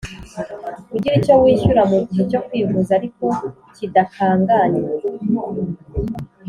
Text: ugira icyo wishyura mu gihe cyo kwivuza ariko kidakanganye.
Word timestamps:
ugira 0.95 1.15
icyo 1.19 1.33
wishyura 1.43 1.81
mu 1.91 1.97
gihe 2.07 2.21
cyo 2.31 2.39
kwivuza 2.47 2.91
ariko 2.99 3.25
kidakanganye. 3.75 4.81